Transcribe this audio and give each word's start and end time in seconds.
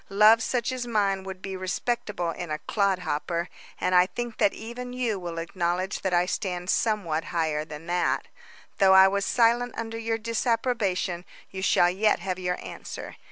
Love 0.09 0.41
such 0.41 0.71
as 0.71 0.87
mine 0.87 1.21
would 1.23 1.43
be 1.43 1.55
respectable 1.55 2.31
in 2.31 2.49
a 2.49 2.57
clod 2.57 2.97
hopper, 2.97 3.47
and 3.79 3.93
I 3.93 4.07
think 4.07 4.39
that 4.39 4.51
even 4.51 4.93
you 4.93 5.19
will 5.19 5.37
acknowledge 5.37 6.01
that 6.01 6.11
I 6.11 6.25
stand 6.25 6.71
somewhat 6.71 7.25
higher 7.25 7.63
than 7.63 7.85
that. 7.85 8.27
Though 8.79 8.93
I 8.95 9.07
was 9.07 9.27
silent 9.27 9.77
under 9.77 9.99
your 9.99 10.17
disapprobation, 10.17 11.23
you 11.51 11.61
shall 11.61 11.91
yet 11.91 12.17
have 12.17 12.39
your 12.39 12.57
answer. 12.65 13.15